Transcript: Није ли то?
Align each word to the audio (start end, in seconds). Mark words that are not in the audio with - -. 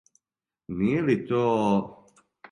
Није 0.79 1.03
ли 1.09 1.17
то? 1.31 1.41